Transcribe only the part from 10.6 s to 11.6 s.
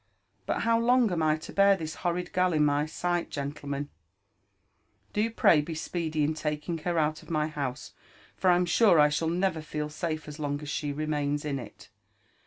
as she remains in